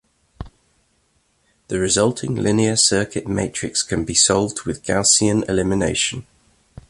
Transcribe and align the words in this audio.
The 1.67 1.77
resulting 1.77 2.33
linear 2.33 2.75
circuit 2.75 3.27
matrix 3.27 3.83
can 3.83 4.03
be 4.03 4.15
solved 4.15 4.63
with 4.63 4.81
Gaussian 4.83 5.47
elimination. 5.47 6.25